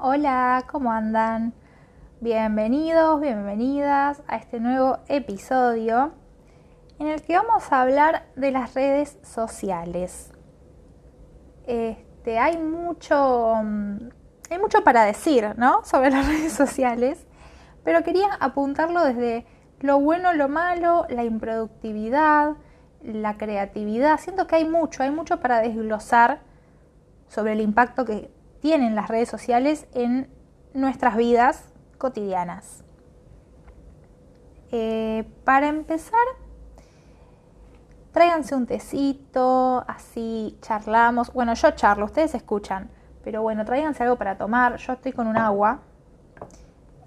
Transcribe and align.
Hola, 0.00 0.64
¿cómo 0.70 0.92
andan? 0.92 1.52
Bienvenidos, 2.20 3.20
bienvenidas 3.20 4.22
a 4.28 4.36
este 4.36 4.60
nuevo 4.60 4.98
episodio 5.08 6.12
en 7.00 7.08
el 7.08 7.20
que 7.20 7.36
vamos 7.36 7.72
a 7.72 7.82
hablar 7.82 8.26
de 8.36 8.52
las 8.52 8.74
redes 8.74 9.18
sociales. 9.24 10.30
Este, 11.66 12.38
hay 12.38 12.58
mucho, 12.58 13.56
mm, 13.60 13.96
hay 14.50 14.58
mucho 14.60 14.84
para 14.84 15.02
decir, 15.02 15.54
¿no? 15.56 15.80
Sobre 15.84 16.12
las 16.12 16.28
redes 16.28 16.52
sociales, 16.52 17.26
pero 17.82 18.04
quería 18.04 18.28
apuntarlo 18.38 19.02
desde 19.02 19.46
lo 19.80 19.98
bueno, 19.98 20.32
lo 20.32 20.48
malo, 20.48 21.06
la 21.08 21.24
improductividad, 21.24 22.54
la 23.02 23.36
creatividad. 23.36 24.20
Siento 24.20 24.46
que 24.46 24.54
hay 24.54 24.64
mucho, 24.64 25.02
hay 25.02 25.10
mucho 25.10 25.40
para 25.40 25.58
desglosar 25.58 26.38
sobre 27.26 27.54
el 27.54 27.60
impacto 27.60 28.04
que 28.04 28.37
tienen 28.60 28.94
las 28.94 29.08
redes 29.08 29.28
sociales 29.28 29.86
en 29.94 30.30
nuestras 30.74 31.16
vidas 31.16 31.72
cotidianas. 31.98 32.84
Eh, 34.70 35.24
para 35.44 35.68
empezar, 35.68 36.20
tráiganse 38.12 38.54
un 38.54 38.66
tecito, 38.66 39.84
así 39.88 40.58
charlamos. 40.60 41.32
Bueno, 41.32 41.54
yo 41.54 41.70
charlo, 41.72 42.04
ustedes 42.04 42.34
escuchan, 42.34 42.90
pero 43.24 43.42
bueno, 43.42 43.64
tráiganse 43.64 44.02
algo 44.02 44.16
para 44.16 44.36
tomar. 44.36 44.76
Yo 44.76 44.92
estoy 44.92 45.12
con 45.12 45.26
un 45.26 45.36
agua. 45.36 45.80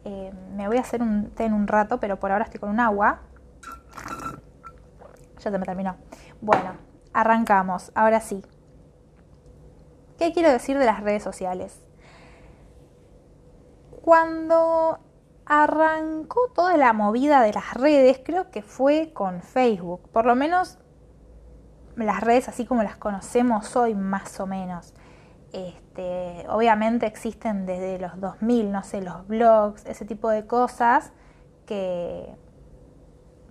Eh, 0.04 0.34
me 0.56 0.68
voy 0.68 0.78
a 0.78 0.82
hacer 0.82 1.02
un 1.02 1.30
té 1.32 1.46
en 1.46 1.54
un 1.54 1.68
rato, 1.68 2.00
pero 2.00 2.20
por 2.20 2.32
ahora 2.32 2.46
estoy 2.46 2.60
con 2.60 2.70
un 2.70 2.80
agua. 2.80 3.20
Ya 5.38 5.52
se 5.52 5.58
me 5.58 5.66
terminó. 5.66 5.96
Bueno, 6.42 6.74
arrancamos. 7.14 7.92
Ahora 7.94 8.20
sí. 8.20 8.44
¿Qué 10.22 10.34
quiero 10.34 10.52
decir 10.52 10.78
de 10.78 10.86
las 10.86 11.00
redes 11.00 11.24
sociales? 11.24 11.82
Cuando 14.04 15.00
arrancó 15.48 16.42
toda 16.54 16.78
la 16.78 16.94
movida 16.94 17.42
de 17.42 17.52
las 17.52 17.74
redes, 17.74 18.22
creo 18.24 18.52
que 18.52 18.62
fue 18.62 19.14
con 19.14 19.42
Facebook. 19.42 20.08
Por 20.12 20.28
lo 20.28 20.36
menos 20.36 20.78
las 21.96 22.22
redes 22.22 22.48
así 22.50 22.68
como 22.68 22.84
las 22.84 22.98
conocemos 22.98 23.76
hoy, 23.76 23.96
más 23.96 24.40
o 24.40 24.46
menos. 24.46 24.94
Este, 25.54 26.46
obviamente 26.50 27.08
existen 27.08 27.66
desde 27.66 27.98
los 27.98 28.20
2000, 28.20 28.72
no 28.72 28.84
sé, 28.84 29.02
los 29.02 29.26
blogs, 29.26 29.88
ese 29.88 30.06
tipo 30.06 30.30
de 30.30 30.46
cosas 30.46 31.14
que 31.66 32.32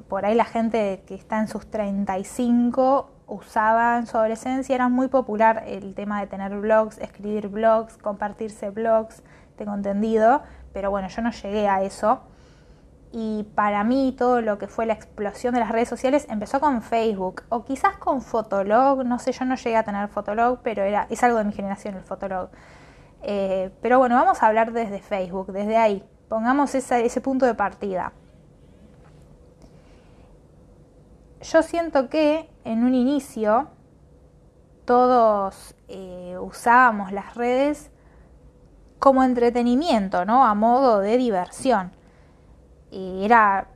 por 0.08 0.24
ahí 0.24 0.36
la 0.36 0.44
gente 0.44 1.02
que 1.04 1.16
está 1.16 1.40
en 1.40 1.48
sus 1.48 1.68
35 1.68 3.09
usaba 3.30 3.96
en 3.96 4.06
su 4.06 4.18
adolescencia, 4.18 4.74
era 4.74 4.88
muy 4.88 5.08
popular 5.08 5.62
el 5.66 5.94
tema 5.94 6.20
de 6.20 6.26
tener 6.26 6.58
blogs, 6.58 6.98
escribir 6.98 7.48
blogs, 7.48 7.96
compartirse 7.96 8.70
blogs, 8.70 9.22
tengo 9.56 9.74
entendido, 9.74 10.42
pero 10.72 10.90
bueno, 10.90 11.08
yo 11.08 11.22
no 11.22 11.30
llegué 11.30 11.68
a 11.68 11.82
eso. 11.82 12.20
Y 13.12 13.44
para 13.54 13.82
mí 13.82 14.14
todo 14.16 14.40
lo 14.40 14.58
que 14.58 14.68
fue 14.68 14.86
la 14.86 14.92
explosión 14.92 15.54
de 15.54 15.60
las 15.60 15.70
redes 15.70 15.88
sociales 15.88 16.26
empezó 16.28 16.60
con 16.60 16.82
Facebook 16.82 17.42
o 17.48 17.64
quizás 17.64 17.96
con 17.96 18.22
Fotolog, 18.22 19.04
no 19.04 19.18
sé, 19.18 19.32
yo 19.32 19.44
no 19.44 19.56
llegué 19.56 19.76
a 19.76 19.82
tener 19.84 20.08
Fotolog, 20.08 20.60
pero 20.62 20.82
era, 20.82 21.06
es 21.10 21.22
algo 21.22 21.38
de 21.38 21.44
mi 21.44 21.52
generación 21.52 21.96
el 21.96 22.02
Fotolog. 22.02 22.50
Eh, 23.22 23.70
pero 23.82 23.98
bueno, 23.98 24.16
vamos 24.16 24.42
a 24.42 24.46
hablar 24.46 24.72
desde 24.72 25.00
Facebook, 25.00 25.52
desde 25.52 25.76
ahí. 25.76 26.04
Pongamos 26.28 26.74
ese 26.74 27.20
punto 27.20 27.46
de 27.46 27.54
partida. 27.54 28.12
Yo 31.40 31.62
siento 31.62 32.08
que 32.08 32.48
en 32.64 32.84
un 32.84 32.94
inicio 32.94 33.68
todos 34.84 35.74
eh, 35.88 36.36
usábamos 36.40 37.12
las 37.12 37.34
redes 37.34 37.90
como 38.98 39.24
entretenimiento, 39.24 40.24
¿no? 40.24 40.44
A 40.44 40.54
modo 40.54 41.00
de 41.00 41.16
diversión. 41.16 41.92
Y 42.90 43.24
era, 43.24 43.68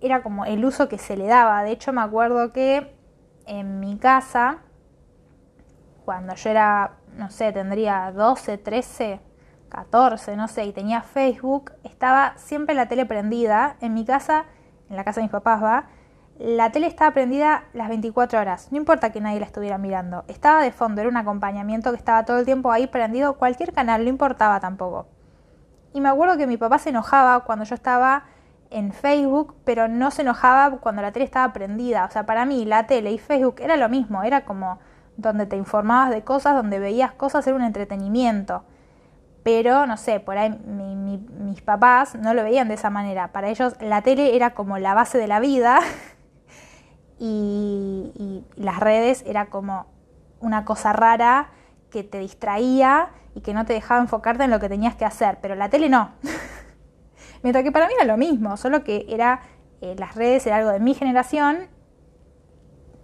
era 0.00 0.22
como 0.22 0.44
el 0.44 0.64
uso 0.64 0.88
que 0.88 0.98
se 0.98 1.16
le 1.16 1.26
daba. 1.26 1.62
De 1.62 1.72
hecho, 1.72 1.92
me 1.92 2.00
acuerdo 2.00 2.52
que 2.52 2.96
en 3.46 3.80
mi 3.80 3.98
casa, 3.98 4.58
cuando 6.04 6.34
yo 6.34 6.50
era, 6.50 6.92
no 7.16 7.28
sé, 7.30 7.52
tendría 7.52 8.12
12, 8.12 8.56
13, 8.56 9.20
14, 9.68 10.36
no 10.36 10.48
sé, 10.48 10.64
y 10.64 10.72
tenía 10.72 11.02
Facebook, 11.02 11.72
estaba 11.82 12.34
siempre 12.36 12.74
la 12.74 12.88
tele 12.88 13.04
prendida. 13.04 13.76
En 13.80 13.92
mi 13.92 14.04
casa, 14.04 14.46
en 14.88 14.96
la 14.96 15.04
casa 15.04 15.20
de 15.20 15.24
mis 15.24 15.32
papás, 15.32 15.62
va 15.62 15.88
la 16.42 16.72
tele 16.72 16.88
estaba 16.88 17.12
prendida 17.12 17.64
las 17.72 17.88
24 17.88 18.40
horas, 18.40 18.66
no 18.72 18.76
importa 18.76 19.12
que 19.12 19.20
nadie 19.20 19.38
la 19.38 19.46
estuviera 19.46 19.78
mirando. 19.78 20.24
Estaba 20.26 20.60
de 20.60 20.72
fondo, 20.72 21.00
era 21.00 21.08
un 21.08 21.16
acompañamiento 21.16 21.92
que 21.92 21.96
estaba 21.96 22.24
todo 22.24 22.40
el 22.40 22.44
tiempo 22.44 22.72
ahí 22.72 22.88
prendido, 22.88 23.34
cualquier 23.34 23.72
canal, 23.72 24.02
no 24.02 24.10
importaba 24.10 24.58
tampoco. 24.58 25.06
Y 25.94 26.00
me 26.00 26.08
acuerdo 26.08 26.36
que 26.36 26.48
mi 26.48 26.56
papá 26.56 26.78
se 26.78 26.90
enojaba 26.90 27.44
cuando 27.44 27.64
yo 27.64 27.76
estaba 27.76 28.24
en 28.70 28.92
Facebook, 28.92 29.54
pero 29.64 29.86
no 29.86 30.10
se 30.10 30.22
enojaba 30.22 30.78
cuando 30.78 31.00
la 31.00 31.12
tele 31.12 31.26
estaba 31.26 31.52
prendida. 31.52 32.06
O 32.06 32.10
sea, 32.10 32.26
para 32.26 32.44
mí 32.44 32.64
la 32.64 32.88
tele 32.88 33.12
y 33.12 33.18
Facebook 33.18 33.56
era 33.60 33.76
lo 33.76 33.88
mismo, 33.88 34.24
era 34.24 34.44
como 34.44 34.80
donde 35.16 35.46
te 35.46 35.56
informabas 35.56 36.10
de 36.10 36.22
cosas, 36.22 36.56
donde 36.56 36.80
veías 36.80 37.12
cosas, 37.12 37.46
era 37.46 37.54
un 37.54 37.62
entretenimiento. 37.62 38.64
Pero, 39.44 39.86
no 39.86 39.96
sé, 39.96 40.18
por 40.18 40.38
ahí 40.38 40.50
mis 40.50 41.62
papás 41.62 42.16
no 42.16 42.34
lo 42.34 42.42
veían 42.42 42.66
de 42.68 42.74
esa 42.74 42.90
manera. 42.90 43.28
Para 43.28 43.48
ellos 43.48 43.74
la 43.80 44.02
tele 44.02 44.34
era 44.34 44.54
como 44.54 44.78
la 44.78 44.94
base 44.94 45.18
de 45.18 45.28
la 45.28 45.38
vida 45.38 45.78
y, 47.24 48.44
las 48.56 48.80
redes 48.80 49.22
era 49.26 49.46
como 49.46 49.86
una 50.40 50.64
cosa 50.64 50.92
rara 50.92 51.50
que 51.90 52.02
te 52.02 52.18
distraía 52.18 53.10
y 53.34 53.40
que 53.40 53.54
no 53.54 53.64
te 53.64 53.72
dejaba 53.72 54.00
enfocarte 54.00 54.44
en 54.44 54.50
lo 54.50 54.58
que 54.58 54.68
tenías 54.68 54.96
que 54.96 55.04
hacer, 55.04 55.38
pero 55.40 55.54
la 55.54 55.68
tele 55.68 55.88
no. 55.88 56.10
Mientras 57.42 57.64
que 57.64 57.70
para 57.70 57.86
mí 57.86 57.94
era 57.94 58.04
lo 58.04 58.16
mismo, 58.16 58.56
solo 58.56 58.82
que 58.82 59.06
era 59.08 59.40
eh, 59.80 59.94
las 59.98 60.16
redes 60.16 60.46
era 60.46 60.56
algo 60.56 60.70
de 60.70 60.80
mi 60.80 60.94
generación 60.94 61.68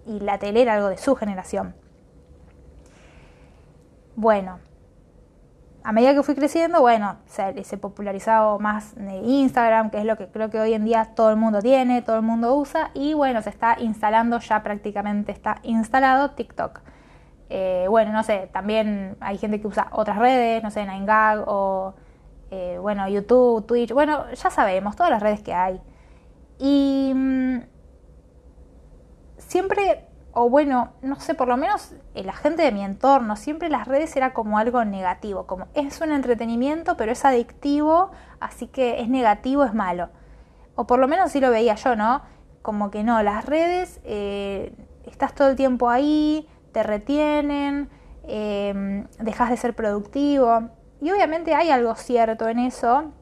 y 0.07 0.21
la 0.21 0.39
tele 0.39 0.63
era 0.63 0.75
algo 0.75 0.89
de 0.89 0.99
su 0.99 1.15
generación. 1.15 1.75
Bueno, 4.17 4.59
a 5.89 5.93
medida 5.93 6.13
que 6.13 6.23
fui 6.23 6.35
creciendo, 6.35 6.83
bueno, 6.83 7.17
se, 7.25 7.65
se 7.65 7.79
popularizado 7.79 8.59
más 8.59 8.95
Instagram, 9.25 9.89
que 9.89 9.97
es 9.97 10.05
lo 10.05 10.19
que 10.19 10.29
creo 10.29 10.51
que 10.51 10.61
hoy 10.61 10.75
en 10.75 10.85
día 10.85 11.15
todo 11.15 11.31
el 11.31 11.37
mundo 11.37 11.63
tiene, 11.63 12.03
todo 12.03 12.17
el 12.17 12.23
mundo 12.23 12.55
usa, 12.57 12.91
y 12.93 13.15
bueno, 13.15 13.41
se 13.41 13.49
está 13.49 13.75
instalando, 13.81 14.39
ya 14.39 14.63
prácticamente 14.63 15.33
está 15.33 15.61
instalado 15.63 16.33
TikTok. 16.33 16.81
Eh, 17.49 17.87
bueno, 17.89 18.13
no 18.13 18.23
sé, 18.23 18.51
también 18.53 19.17
hay 19.21 19.39
gente 19.39 19.63
que 19.63 19.67
usa 19.67 19.89
otras 19.93 20.19
redes, 20.19 20.63
no 20.63 20.71
sé, 20.71 20.85
9gag 20.85 21.45
o, 21.47 21.95
eh, 22.51 22.77
bueno, 22.79 23.09
YouTube, 23.09 23.65
Twitch, 23.65 23.93
bueno, 23.93 24.31
ya 24.31 24.51
sabemos, 24.51 24.95
todas 24.95 25.11
las 25.11 25.23
redes 25.23 25.41
que 25.41 25.55
hay. 25.55 25.81
Y 26.59 27.13
mm, 27.15 27.61
siempre 29.39 30.05
o 30.33 30.49
bueno, 30.49 30.93
no 31.03 31.19
sé, 31.19 31.35
por 31.35 31.49
lo 31.49 31.57
menos 31.57 31.95
la 32.15 32.33
gente 32.33 32.63
de 32.63 32.73
mi 32.73 32.85
entorno, 32.85 33.37
siempre 33.37 33.69
las 33.69 33.89
redes 33.89 34.15
era 34.17 34.35
como 34.35 34.59
algo 34.59 34.85
negativo, 34.85 35.47
como 35.47 35.67
es 35.75 36.01
un 36.01 36.13
entretenimiento, 36.13 36.97
pero 36.97 37.13
es 37.13 37.25
adictivo, 37.25 38.11
así 38.41 38.67
que 38.67 39.01
es 39.01 39.09
negativo, 39.09 39.65
es 39.65 39.75
malo. 39.75 40.11
O 40.75 40.87
por 40.87 40.99
lo 40.99 41.09
menos 41.09 41.27
así 41.27 41.41
lo 41.41 41.51
veía 41.51 41.75
yo, 41.75 41.97
¿no? 41.97 42.23
Como 42.63 42.91
que 42.91 43.03
no, 43.03 43.23
las 43.23 43.47
redes, 43.47 44.01
eh, 44.05 44.73
estás 45.07 45.35
todo 45.35 45.49
el 45.49 45.57
tiempo 45.57 45.89
ahí, 45.89 46.49
te 46.73 46.83
retienen, 46.83 47.89
em, 48.25 49.07
dejas 49.19 49.51
de 49.51 49.57
ser 49.57 49.75
productivo. 49.75 50.69
Y 51.01 51.11
obviamente 51.11 51.55
hay 51.55 51.71
algo 51.71 51.95
cierto 51.95 52.49
en 52.49 52.59
eso, 52.61 53.13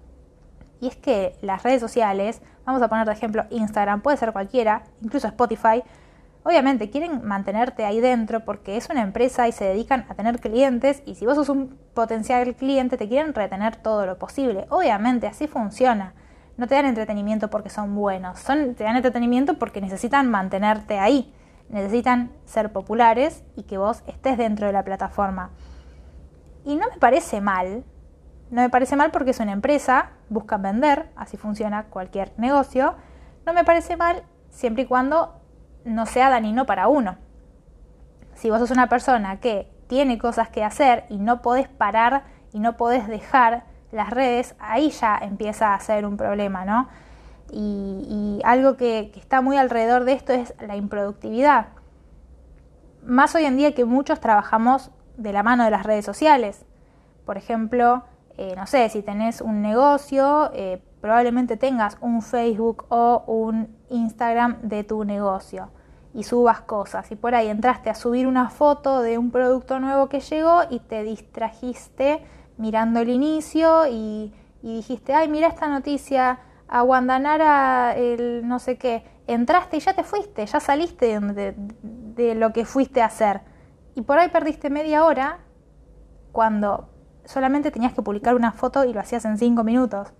y 0.81 0.89
es 0.89 0.97
que 0.97 1.37
las 1.41 1.63
redes 1.63 1.81
sociales, 1.81 2.43
vamos 2.65 2.83
a 2.83 2.89
poner 2.89 3.07
de 3.07 3.13
ejemplo 3.13 3.45
Instagram, 3.51 4.03
puede 4.03 4.17
ser 4.17 4.33
cualquiera, 4.33 4.85
incluso 5.01 5.27
Spotify, 5.29 5.83
Obviamente 6.47 6.91
quieren 6.91 7.27
mantenerte 7.27 7.85
ahí 7.85 8.01
dentro 8.01 8.45
porque 8.45 8.77
es 8.77 8.89
una 8.89 9.03
empresa 9.03 9.49
y 9.49 9.53
se 9.53 9.65
dedican 9.65 10.07
a 10.09 10.15
tener 10.15 10.39
clientes 10.39 11.03
y 11.05 11.17
si 11.17 11.27
vos 11.27 11.35
sos 11.35 11.49
un 11.49 11.77
potencial 11.93 12.55
cliente 12.55 12.97
te 12.97 13.09
quieren 13.09 13.35
retener 13.35 13.75
todo 13.75 14.07
lo 14.07 14.17
posible. 14.17 14.65
Obviamente 14.69 15.27
así 15.27 15.49
funciona. 15.49 16.15
No 16.57 16.69
te 16.69 16.77
dan 16.77 16.87
entretenimiento 16.87 17.51
porque 17.51 17.69
son 17.69 17.97
buenos, 17.97 18.39
son, 18.39 18.77
te 18.77 18.85
dan 18.85 18.95
entretenimiento 18.95 19.59
porque 19.59 19.81
necesitan 19.81 20.31
mantenerte 20.31 21.01
ahí, 21.01 21.35
necesitan 21.69 22.31
ser 22.45 22.71
populares 22.71 23.43
y 23.57 23.65
que 23.65 23.77
vos 23.77 24.05
estés 24.07 24.39
dentro 24.39 24.69
de 24.69 24.73
la 24.73 24.85
plataforma. 24.85 25.51
Y 26.65 26.77
no 26.77 26.87
me 26.89 26.99
parece 27.01 27.41
mal, 27.41 27.83
no 28.53 28.63
me 28.63 28.71
parece 28.71 28.95
mal 28.95 29.11
porque 29.11 29.33
es 29.33 29.41
una 29.41 29.51
empresa, 29.51 30.11
buscan 30.29 30.63
vender, 30.63 31.11
así 31.17 31.37
funciona 31.37 31.87
cualquier 31.87 32.33
negocio. 32.37 32.95
No 33.45 33.53
me 33.53 33.65
parece 33.65 33.97
mal 33.97 34.23
siempre 34.49 34.85
y 34.85 34.87
cuando 34.87 35.36
no 35.87 36.05
sea 36.05 36.29
dañino 36.29 36.67
para 36.67 36.89
uno. 36.89 37.17
Si 38.35 38.51
vos 38.51 38.59
sos 38.59 38.71
una 38.71 38.89
persona 38.89 39.41
que 39.41 39.71
tiene 39.87 40.19
cosas 40.19 40.51
que 40.51 40.65
hacer 40.65 41.05
y 41.09 41.17
no 41.17 41.41
podés 41.41 41.69
parar 41.69 42.25
y 42.53 42.59
no 42.59 42.77
podés 42.77 43.07
dejar 43.07 43.65
las 43.93 44.11
redes, 44.11 44.57
ahí 44.59 44.91
ya 44.91 45.17
empieza 45.17 45.73
a 45.73 45.81
ser 45.81 46.05
un 46.05 46.17
problema, 46.17 46.65
¿no? 46.65 46.89
Y, 47.51 48.41
algo 48.45 48.77
que, 48.77 49.13
está 49.17 49.41
muy 49.41 49.57
alrededor 49.57 50.05
de 50.05 50.13
esto 50.13 50.33
es 50.33 50.55
la 50.61 50.77
improductividad. 50.77 51.69
Más 53.05 53.35
hoy 53.35 53.45
en 53.45 53.57
día 53.57 53.75
que 53.75 53.85
muchos 53.85 54.21
trabajamos 54.21 54.91
de 55.17 55.33
la 55.33 55.43
mano 55.43 55.65
de 55.65 55.71
las 55.71 55.85
redes 55.85 56.05
sociales. 56.05 56.67
Por 57.25 57.39
ejemplo, 57.39 58.03
eh, 58.37 58.55
no 58.57 58.67
sé, 58.67 58.89
si 58.89 59.03
tenés 59.03 59.41
un 59.41 59.63
negocio, 59.63 60.51
eh, 60.53 60.83
probablemente 61.01 61.57
tengas 61.57 61.97
un 62.01 62.21
Facebook 62.21 62.85
o 62.89 63.23
un 63.27 63.77
Instagram 63.89 64.61
de 64.63 64.85
tu 64.85 65.05
negocio 65.05 65.71
y 66.17 66.23
subas 66.23 66.63
cosas. 66.63 67.13
Y 67.13 67.17
por 67.17 67.35
ahí 67.35 67.49
entraste 67.49 67.91
a 67.91 67.95
subir 67.95 68.27
una 68.27 68.49
foto 68.49 69.03
de 69.03 69.19
un 69.19 69.31
producto 69.31 69.79
nuevo 69.81 70.09
que 70.09 70.21
llegó 70.21 70.63
y 70.71 70.81
te 70.81 71.03
distrajiste 71.03 72.23
mirando 72.57 73.01
el 73.01 73.11
inicio 73.11 73.87
y, 73.87 74.33
dijiste, 74.63 75.13
ay, 75.13 75.29
mira 75.29 75.47
esta 75.47 75.69
noticia, 75.69 76.41
a 76.69 76.81
Guandanara, 76.81 77.95
el 77.95 78.49
no 78.49 78.59
sé 78.59 78.79
qué. 78.79 79.05
Entraste 79.27 79.77
y 79.77 79.81
ya 79.81 79.95
te 79.95 80.03
fuiste, 80.03 80.47
ya 80.47 80.59
saliste 80.59 81.21
de, 81.21 81.55
de 81.83 82.35
lo 82.35 82.53
que 82.53 82.65
fuiste 82.65 83.03
a 83.03 83.07
hacer. 83.07 83.43
Y 83.95 84.01
por 84.01 84.19
ahí 84.19 84.31
perdiste 84.31 84.71
media 84.71 85.05
hora 85.05 85.39
cuando 86.33 86.89
solamente 87.27 87.71
tenías 87.71 87.93
que 87.93 88.03
publicar 88.03 88.35
una 88.35 88.53
foto 88.53 88.85
y 88.85 88.95
lo 88.95 89.01
hacías 89.01 89.25
en 89.27 89.37
cinco 89.37 89.65
minutos. 89.65 90.15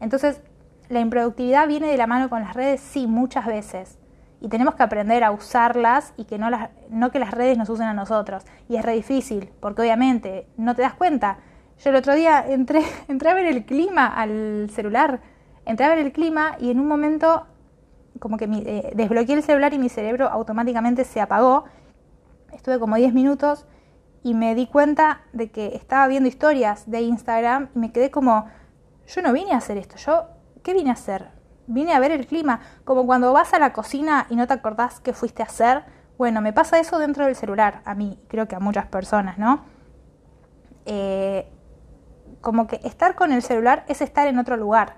Entonces, 0.00 0.40
la 0.88 1.00
improductividad 1.00 1.66
viene 1.66 1.88
de 1.88 1.96
la 1.96 2.06
mano 2.06 2.30
con 2.30 2.42
las 2.42 2.54
redes, 2.54 2.80
sí, 2.80 3.06
muchas 3.06 3.46
veces. 3.46 3.98
Y 4.42 4.48
tenemos 4.48 4.74
que 4.74 4.82
aprender 4.82 5.22
a 5.22 5.30
usarlas 5.30 6.14
y 6.16 6.24
que 6.24 6.36
no, 6.36 6.50
las, 6.50 6.70
no 6.90 7.12
que 7.12 7.20
las 7.20 7.30
redes 7.30 7.56
nos 7.56 7.68
usen 7.68 7.86
a 7.86 7.94
nosotros. 7.94 8.44
Y 8.68 8.74
es 8.74 8.84
re 8.84 8.92
difícil, 8.92 9.50
porque 9.60 9.82
obviamente 9.82 10.48
no 10.56 10.74
te 10.74 10.82
das 10.82 10.94
cuenta. 10.94 11.38
Yo 11.78 11.90
el 11.90 11.96
otro 11.96 12.14
día 12.14 12.44
entré, 12.48 12.82
entré 13.08 13.30
a 13.30 13.34
ver 13.34 13.46
el 13.46 13.64
clima 13.64 14.06
al 14.06 14.68
celular, 14.70 15.20
entré 15.64 15.86
a 15.86 15.90
ver 15.90 15.98
el 15.98 16.12
clima 16.12 16.56
y 16.58 16.72
en 16.72 16.80
un 16.80 16.88
momento 16.88 17.46
como 18.18 18.36
que 18.36 18.44
eh, 18.44 18.92
desbloqueé 18.96 19.36
el 19.36 19.44
celular 19.44 19.72
y 19.74 19.78
mi 19.78 19.88
cerebro 19.88 20.28
automáticamente 20.28 21.04
se 21.04 21.20
apagó. 21.20 21.64
Estuve 22.52 22.80
como 22.80 22.96
10 22.96 23.14
minutos 23.14 23.64
y 24.24 24.34
me 24.34 24.56
di 24.56 24.66
cuenta 24.66 25.22
de 25.32 25.52
que 25.52 25.76
estaba 25.76 26.08
viendo 26.08 26.28
historias 26.28 26.90
de 26.90 27.00
Instagram 27.00 27.68
y 27.76 27.78
me 27.78 27.92
quedé 27.92 28.10
como, 28.10 28.46
yo 29.06 29.22
no 29.22 29.32
vine 29.32 29.52
a 29.52 29.58
hacer 29.58 29.78
esto, 29.78 29.96
yo, 29.96 30.26
¿qué 30.64 30.74
vine 30.74 30.90
a 30.90 30.94
hacer? 30.94 31.30
Vine 31.66 31.94
a 31.94 32.00
ver 32.00 32.10
el 32.10 32.26
clima, 32.26 32.60
como 32.84 33.06
cuando 33.06 33.32
vas 33.32 33.54
a 33.54 33.58
la 33.58 33.72
cocina 33.72 34.26
y 34.28 34.36
no 34.36 34.46
te 34.46 34.54
acordás 34.54 35.00
qué 35.00 35.12
fuiste 35.12 35.42
a 35.42 35.46
hacer. 35.46 35.84
Bueno, 36.18 36.40
me 36.40 36.52
pasa 36.52 36.78
eso 36.78 36.98
dentro 36.98 37.26
del 37.26 37.36
celular, 37.36 37.82
a 37.84 37.94
mí, 37.94 38.18
creo 38.28 38.48
que 38.48 38.56
a 38.56 38.60
muchas 38.60 38.86
personas, 38.86 39.38
¿no? 39.38 39.64
Eh, 40.86 41.48
como 42.40 42.66
que 42.66 42.80
estar 42.84 43.14
con 43.14 43.32
el 43.32 43.42
celular 43.42 43.84
es 43.88 44.00
estar 44.02 44.26
en 44.26 44.38
otro 44.38 44.56
lugar. 44.56 44.96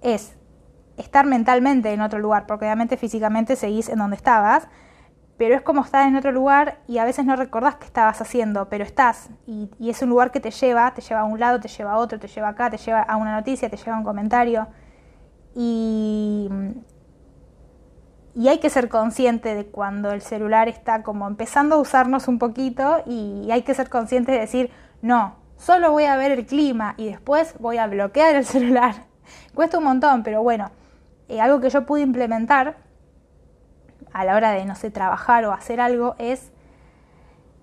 Es 0.00 0.36
estar 0.96 1.26
mentalmente 1.26 1.92
en 1.92 2.00
otro 2.00 2.18
lugar, 2.18 2.46
porque 2.46 2.64
obviamente 2.64 2.96
físicamente 2.96 3.56
seguís 3.56 3.88
en 3.88 3.98
donde 3.98 4.16
estabas, 4.16 4.68
pero 5.36 5.54
es 5.54 5.62
como 5.62 5.82
estar 5.82 6.06
en 6.06 6.16
otro 6.16 6.30
lugar 6.30 6.78
y 6.86 6.98
a 6.98 7.04
veces 7.04 7.24
no 7.24 7.34
recordás 7.36 7.76
qué 7.76 7.86
estabas 7.86 8.20
haciendo, 8.20 8.68
pero 8.68 8.84
estás 8.84 9.30
y, 9.46 9.70
es 9.80 10.02
un 10.02 10.10
lugar 10.10 10.30
que 10.30 10.40
te 10.40 10.50
lleva, 10.50 10.92
te 10.94 11.00
lleva 11.00 11.20
a 11.20 11.24
un 11.24 11.40
lado, 11.40 11.58
te 11.58 11.68
lleva 11.68 11.92
a 11.92 11.96
otro, 11.96 12.18
te 12.18 12.28
lleva 12.28 12.48
acá, 12.48 12.70
te 12.70 12.76
lleva 12.76 13.00
a 13.02 13.16
una 13.16 13.34
noticia, 13.34 13.68
te 13.68 13.76
lleva 13.76 13.96
a 13.96 13.98
un 13.98 14.04
comentario 14.04 14.68
y, 15.54 16.48
y 18.34 18.48
hay 18.48 18.58
que 18.58 18.70
ser 18.70 18.88
consciente 18.88 19.54
de 19.54 19.66
cuando 19.66 20.12
el 20.12 20.22
celular 20.22 20.68
está 20.68 21.02
como 21.02 21.26
empezando 21.26 21.76
a 21.76 21.78
usarnos 21.78 22.28
un 22.28 22.38
poquito 22.38 23.02
y 23.06 23.50
hay 23.50 23.62
que 23.62 23.74
ser 23.74 23.88
consciente 23.90 24.32
de 24.32 24.40
decir, 24.40 24.70
no, 25.02 25.36
solo 25.56 25.92
voy 25.92 26.04
a 26.04 26.16
ver 26.16 26.32
el 26.32 26.46
clima 26.46 26.94
y 26.96 27.06
después 27.06 27.54
voy 27.58 27.78
a 27.78 27.86
bloquear 27.86 28.34
el 28.34 28.44
celular. 28.46 29.06
Cuesta 29.54 29.78
un 29.78 29.84
montón, 29.84 30.22
pero 30.22 30.42
bueno, 30.42 30.70
eh, 31.28 31.40
algo 31.40 31.60
que 31.60 31.70
yo 31.70 31.86
pude 31.86 32.00
implementar 32.02 32.76
a 34.12 34.24
la 34.24 34.36
hora 34.36 34.52
de, 34.52 34.64
no 34.64 34.74
sé, 34.74 34.90
trabajar 34.90 35.44
o 35.44 35.52
hacer 35.52 35.80
algo 35.80 36.14
es 36.18 36.52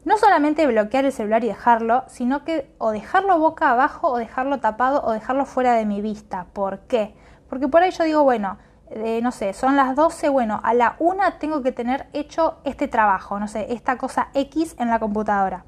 no 0.05 0.17
solamente 0.17 0.65
bloquear 0.65 1.05
el 1.05 1.11
celular 1.11 1.43
y 1.43 1.47
dejarlo, 1.47 2.03
sino 2.07 2.43
que 2.43 2.73
o 2.77 2.91
dejarlo 2.91 3.37
boca 3.37 3.69
abajo 3.69 4.07
o 4.07 4.17
dejarlo 4.17 4.59
tapado 4.59 5.03
o 5.03 5.11
dejarlo 5.11 5.45
fuera 5.45 5.73
de 5.73 5.85
mi 5.85 6.01
vista. 6.01 6.47
¿Por 6.53 6.79
qué? 6.81 7.15
Porque 7.49 7.67
por 7.67 7.81
ahí 7.81 7.91
yo 7.91 8.03
digo, 8.03 8.23
bueno, 8.23 8.57
eh, 8.91 9.19
no 9.21 9.31
sé, 9.31 9.53
son 9.53 9.75
las 9.75 9.95
12, 9.95 10.29
bueno, 10.29 10.61
a 10.63 10.73
la 10.73 10.95
1 10.99 11.33
tengo 11.39 11.61
que 11.61 11.71
tener 11.71 12.07
hecho 12.13 12.59
este 12.63 12.87
trabajo, 12.87 13.39
no 13.39 13.47
sé, 13.47 13.73
esta 13.73 13.97
cosa 13.97 14.29
X 14.33 14.75
en 14.79 14.89
la 14.89 14.99
computadora. 14.99 15.65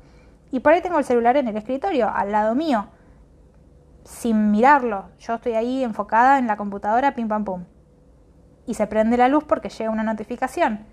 Y 0.52 0.60
por 0.60 0.74
ahí 0.74 0.82
tengo 0.82 0.98
el 0.98 1.06
celular 1.06 1.38
en 1.38 1.48
el 1.48 1.58
escritorio, 1.58 2.10
al 2.14 2.32
lado 2.32 2.56
mío, 2.56 2.88
sin 4.04 4.52
mirarlo. 4.52 5.10
Yo 5.20 5.36
estoy 5.36 5.54
ahí 5.54 5.84
enfocada 5.84 6.40
en 6.40 6.48
la 6.48 6.58
computadora, 6.58 7.14
pim 7.16 7.28
pam 7.28 7.46
pum 7.46 7.66
y 8.66 8.74
se 8.74 8.88
prende 8.88 9.18
la 9.18 9.28
luz 9.28 9.44
porque 9.44 9.70
llega 9.70 9.90
una 9.90 10.04
notificación. 10.04 10.86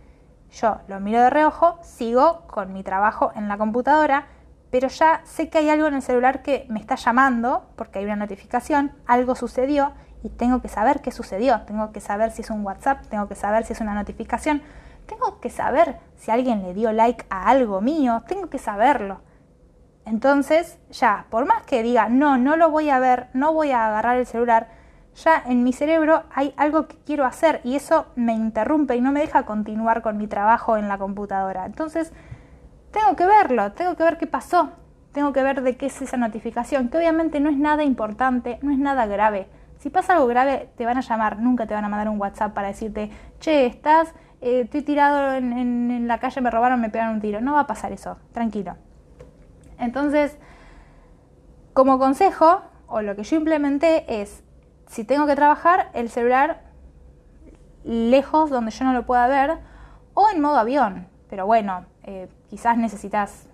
Yo 0.50 0.78
lo 0.88 1.00
miro 1.00 1.20
de 1.20 1.30
reojo, 1.30 1.78
sigo 1.82 2.46
con 2.46 2.72
mi 2.72 2.82
trabajo 2.82 3.32
en 3.34 3.48
la 3.48 3.58
computadora, 3.58 4.26
pero 4.70 4.88
ya 4.88 5.20
sé 5.24 5.48
que 5.48 5.58
hay 5.58 5.70
algo 5.70 5.86
en 5.86 5.94
el 5.94 6.02
celular 6.02 6.42
que 6.42 6.66
me 6.68 6.80
está 6.80 6.94
llamando 6.96 7.70
porque 7.76 7.98
hay 7.98 8.06
una 8.06 8.16
notificación, 8.16 8.92
algo 9.06 9.34
sucedió 9.34 9.92
y 10.22 10.30
tengo 10.30 10.60
que 10.60 10.68
saber 10.68 11.00
qué 11.00 11.10
sucedió, 11.10 11.60
tengo 11.62 11.92
que 11.92 12.00
saber 12.00 12.30
si 12.30 12.42
es 12.42 12.50
un 12.50 12.64
WhatsApp, 12.64 13.06
tengo 13.08 13.28
que 13.28 13.34
saber 13.34 13.64
si 13.64 13.72
es 13.72 13.80
una 13.80 13.94
notificación, 13.94 14.62
tengo 15.06 15.40
que 15.40 15.50
saber 15.50 15.96
si 16.16 16.30
alguien 16.30 16.62
le 16.62 16.74
dio 16.74 16.92
like 16.92 17.24
a 17.30 17.48
algo 17.48 17.80
mío, 17.80 18.22
tengo 18.26 18.48
que 18.48 18.58
saberlo. 18.58 19.20
Entonces, 20.04 20.78
ya, 20.90 21.26
por 21.30 21.44
más 21.44 21.62
que 21.64 21.82
diga, 21.82 22.08
no, 22.08 22.38
no 22.38 22.56
lo 22.56 22.70
voy 22.70 22.90
a 22.90 22.98
ver, 22.98 23.28
no 23.34 23.52
voy 23.52 23.72
a 23.72 23.86
agarrar 23.86 24.16
el 24.16 24.26
celular, 24.26 24.68
ya 25.14 25.42
en 25.46 25.64
mi 25.64 25.72
cerebro 25.72 26.24
hay 26.34 26.54
algo 26.56 26.86
que 26.86 26.96
quiero 27.04 27.24
hacer 27.24 27.60
y 27.64 27.74
eso 27.74 28.06
me 28.14 28.34
interrumpe 28.34 28.96
y 28.96 29.00
no 29.00 29.12
me 29.12 29.20
deja 29.20 29.44
continuar 29.44 30.00
con 30.00 30.16
mi 30.16 30.26
trabajo 30.26 30.76
en 30.76 30.88
la 30.88 30.98
computadora. 30.98 31.66
Entonces, 31.66 32.12
tengo 32.90 33.16
que 33.16 33.26
verlo, 33.26 33.72
tengo 33.72 33.96
que 33.96 34.04
ver 34.04 34.16
qué 34.16 34.26
pasó, 34.26 34.70
tengo 35.12 35.32
que 35.32 35.42
ver 35.42 35.62
de 35.62 35.76
qué 35.76 35.86
es 35.86 36.00
esa 36.00 36.16
notificación, 36.16 36.88
que 36.88 36.98
obviamente 36.98 37.40
no 37.40 37.50
es 37.50 37.58
nada 37.58 37.82
importante, 37.82 38.58
no 38.62 38.72
es 38.72 38.78
nada 38.78 39.06
grave. 39.06 39.48
Si 39.78 39.90
pasa 39.90 40.14
algo 40.14 40.26
grave, 40.26 40.70
te 40.76 40.84
van 40.84 40.98
a 40.98 41.02
llamar, 41.02 41.38
nunca 41.38 41.66
te 41.66 41.74
van 41.74 41.84
a 41.84 41.88
mandar 41.88 42.08
un 42.08 42.20
WhatsApp 42.20 42.52
para 42.52 42.68
decirte, 42.68 43.10
che, 43.38 43.66
estás, 43.66 44.12
eh, 44.40 44.62
estoy 44.64 44.82
tirado 44.82 45.34
en, 45.34 46.08
la 46.08 46.18
calle, 46.18 46.40
me 46.40 46.50
robaron, 46.50 46.80
me 46.80 46.90
pegaron 46.90 47.14
un 47.14 47.20
tiro. 47.20 47.40
No 47.40 47.54
va 47.54 47.60
a 47.60 47.66
pasar 47.66 47.92
eso, 47.92 48.18
tranquilo. 48.32 48.76
Entonces, 49.78 50.36
como 51.74 51.98
consejo, 52.00 52.62
o 52.88 53.02
lo 53.02 53.14
que 53.14 53.22
yo 53.22 53.36
implementé 53.36 54.20
es 54.20 54.42
si 54.88 55.04
tengo 55.04 55.26
que 55.26 55.36
trabajar, 55.36 55.90
el 55.94 56.08
celular 56.08 56.62
lejos 57.84 58.50
donde 58.50 58.72
yo 58.72 58.84
no 58.84 58.92
lo 58.92 59.06
pueda 59.06 59.26
ver 59.28 59.58
o 60.14 60.28
en 60.28 60.40
modo 60.40 60.56
avión. 60.56 61.06
Pero 61.30 61.46
bueno, 61.46 61.84
eh, 62.02 62.28
quizás 62.48 62.76
necesitas, 62.78 63.48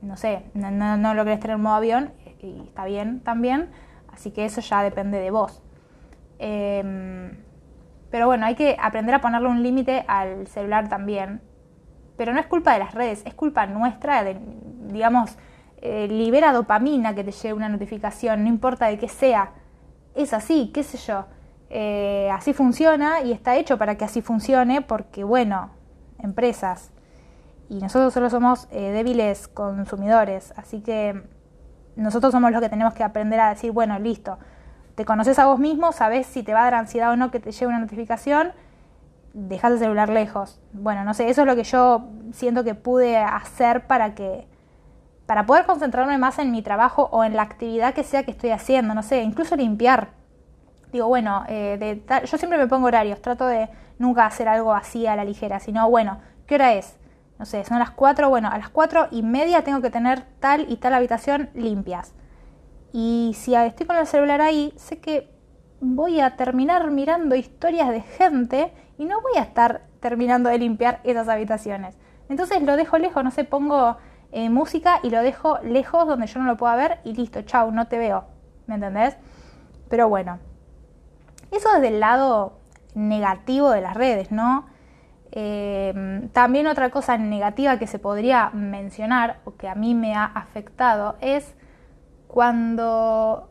no 0.00 0.16
sé, 0.16 0.46
no, 0.54 1.12
lo 1.12 1.24
querés 1.24 1.40
tener 1.40 1.56
en 1.56 1.62
modo 1.62 1.74
avión 1.74 2.12
y 2.40 2.62
está 2.66 2.86
bien 2.86 3.20
también. 3.20 3.70
Así 4.10 4.30
que 4.30 4.46
eso 4.46 4.62
ya 4.62 4.82
depende 4.82 5.18
de 5.18 5.30
vos. 5.30 5.62
Em, 6.38 7.36
pero 8.10 8.26
bueno, 8.26 8.46
hay 8.46 8.54
que 8.54 8.76
aprender 8.80 9.14
a 9.14 9.20
ponerle 9.20 9.48
un 9.48 9.62
límite 9.62 10.04
al 10.08 10.46
celular 10.46 10.88
también. 10.88 11.40
Pero 12.16 12.32
no 12.32 12.40
es 12.40 12.46
culpa 12.46 12.72
de 12.72 12.78
las 12.78 12.94
redes, 12.94 13.22
es 13.26 13.34
culpa 13.34 13.66
nuestra, 13.66 14.24
de, 14.24 14.38
digamos, 14.88 15.36
eh, 15.82 16.08
libera 16.08 16.52
dopamina 16.52 17.14
que 17.14 17.24
te 17.24 17.32
llegue 17.32 17.52
una 17.52 17.68
notificación, 17.68 18.42
no 18.42 18.48
importa 18.48 18.86
de 18.86 18.98
qué 18.98 19.08
sea 19.08 19.52
es 20.16 20.32
así, 20.32 20.70
qué 20.72 20.82
sé 20.82 20.98
yo. 20.98 21.26
Eh, 21.68 22.30
así 22.32 22.52
funciona 22.52 23.20
y 23.22 23.32
está 23.32 23.56
hecho 23.56 23.78
para 23.78 23.96
que 23.96 24.04
así 24.04 24.22
funcione 24.22 24.82
porque, 24.82 25.24
bueno, 25.24 25.70
empresas. 26.18 26.90
Y 27.68 27.80
nosotros 27.80 28.14
solo 28.14 28.30
somos 28.30 28.68
eh, 28.70 28.90
débiles 28.92 29.48
consumidores, 29.48 30.54
así 30.56 30.80
que 30.80 31.22
nosotros 31.96 32.32
somos 32.32 32.52
los 32.52 32.60
que 32.60 32.68
tenemos 32.68 32.94
que 32.94 33.02
aprender 33.02 33.40
a 33.40 33.50
decir, 33.50 33.72
bueno, 33.72 33.98
listo, 33.98 34.38
te 34.96 35.04
conoces 35.04 35.38
a 35.38 35.46
vos 35.46 35.60
mismo, 35.60 35.92
sabes 35.92 36.26
si 36.26 36.42
te 36.42 36.52
va 36.52 36.62
a 36.62 36.64
dar 36.64 36.74
ansiedad 36.74 37.12
o 37.12 37.16
no 37.16 37.30
que 37.30 37.38
te 37.38 37.52
llegue 37.52 37.66
una 37.66 37.78
notificación, 37.78 38.52
dejas 39.34 39.72
el 39.72 39.78
celular 39.78 40.08
lejos. 40.08 40.58
Bueno, 40.72 41.04
no 41.04 41.14
sé, 41.14 41.28
eso 41.28 41.42
es 41.42 41.46
lo 41.46 41.54
que 41.54 41.64
yo 41.64 42.08
siento 42.32 42.64
que 42.64 42.74
pude 42.74 43.18
hacer 43.18 43.86
para 43.86 44.14
que 44.14 44.48
para 45.26 45.44
poder 45.44 45.66
concentrarme 45.66 46.18
más 46.18 46.38
en 46.38 46.52
mi 46.52 46.62
trabajo 46.62 47.08
o 47.10 47.24
en 47.24 47.34
la 47.34 47.42
actividad 47.42 47.94
que 47.94 48.04
sea 48.04 48.22
que 48.22 48.30
estoy 48.30 48.50
haciendo, 48.50 48.94
no 48.94 49.02
sé, 49.02 49.22
incluso 49.22 49.56
limpiar. 49.56 50.10
Digo, 50.92 51.08
bueno, 51.08 51.44
eh, 51.48 52.00
yo 52.24 52.38
siempre 52.38 52.58
me 52.58 52.68
pongo 52.68 52.86
horarios, 52.86 53.20
trato 53.20 53.46
de 53.46 53.68
nunca 53.98 54.24
hacer 54.24 54.48
algo 54.48 54.72
así 54.72 55.06
a 55.06 55.16
la 55.16 55.24
ligera, 55.24 55.58
sino, 55.58 55.90
bueno, 55.90 56.20
¿qué 56.46 56.54
hora 56.54 56.74
es? 56.74 56.96
No 57.40 57.44
sé, 57.44 57.64
son 57.64 57.80
las 57.80 57.90
cuatro, 57.90 58.28
bueno, 58.30 58.48
a 58.50 58.56
las 58.56 58.70
cuatro 58.70 59.08
y 59.10 59.22
media 59.22 59.62
tengo 59.62 59.82
que 59.82 59.90
tener 59.90 60.22
tal 60.38 60.70
y 60.70 60.76
tal 60.76 60.94
habitación 60.94 61.50
limpias. 61.54 62.14
Y 62.98 63.34
si 63.34 63.54
estoy 63.54 63.86
con 63.86 63.98
el 63.98 64.06
celular 64.06 64.40
ahí, 64.40 64.72
sé 64.76 65.00
que 65.00 65.28
voy 65.82 66.18
a 66.22 66.34
terminar 66.36 66.90
mirando 66.90 67.34
historias 67.34 67.90
de 67.90 68.00
gente 68.00 68.72
y 68.96 69.04
no 69.04 69.20
voy 69.20 69.32
a 69.36 69.42
estar 69.42 69.82
terminando 70.00 70.48
de 70.48 70.56
limpiar 70.56 71.00
esas 71.04 71.28
habitaciones. 71.28 71.94
Entonces 72.30 72.62
lo 72.62 72.74
dejo 72.74 72.96
lejos, 72.96 73.22
no 73.22 73.30
sé, 73.30 73.44
pongo 73.44 73.98
eh, 74.32 74.48
música 74.48 75.00
y 75.02 75.10
lo 75.10 75.20
dejo 75.20 75.58
lejos 75.58 76.06
donde 76.06 76.26
yo 76.26 76.40
no 76.40 76.46
lo 76.46 76.56
pueda 76.56 76.74
ver 76.74 77.00
y 77.04 77.12
listo, 77.12 77.42
chau, 77.42 77.70
no 77.70 77.86
te 77.86 77.98
veo. 77.98 78.24
¿Me 78.66 78.76
entendés? 78.76 79.18
Pero 79.90 80.08
bueno, 80.08 80.38
eso 81.50 81.70
desde 81.74 81.88
el 81.88 82.00
lado 82.00 82.60
negativo 82.94 83.72
de 83.72 83.82
las 83.82 83.92
redes, 83.92 84.32
¿no? 84.32 84.68
Eh, 85.32 86.30
también 86.32 86.66
otra 86.66 86.88
cosa 86.88 87.18
negativa 87.18 87.78
que 87.78 87.88
se 87.88 87.98
podría 87.98 88.48
mencionar 88.54 89.40
o 89.44 89.54
que 89.54 89.68
a 89.68 89.74
mí 89.74 89.94
me 89.94 90.14
ha 90.14 90.24
afectado 90.24 91.16
es 91.20 91.56
cuando 92.36 93.48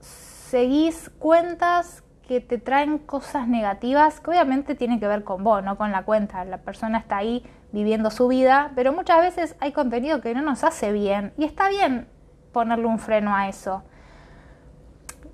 seguís 0.00 1.08
cuentas 1.20 2.02
que 2.26 2.40
te 2.40 2.58
traen 2.58 2.98
cosas 2.98 3.46
negativas 3.46 4.18
que 4.18 4.28
obviamente 4.28 4.74
tienen 4.74 4.98
que 4.98 5.06
ver 5.06 5.22
con 5.22 5.44
vos, 5.44 5.62
no 5.62 5.78
con 5.78 5.92
la 5.92 6.02
cuenta. 6.02 6.44
La 6.44 6.58
persona 6.58 6.98
está 6.98 7.18
ahí 7.18 7.46
viviendo 7.70 8.10
su 8.10 8.26
vida, 8.26 8.72
pero 8.74 8.92
muchas 8.92 9.20
veces 9.20 9.54
hay 9.60 9.70
contenido 9.70 10.20
que 10.20 10.34
no 10.34 10.42
nos 10.42 10.64
hace 10.64 10.90
bien 10.90 11.32
y 11.38 11.44
está 11.44 11.68
bien 11.68 12.08
ponerle 12.50 12.86
un 12.86 12.98
freno 12.98 13.36
a 13.36 13.46
eso. 13.48 13.84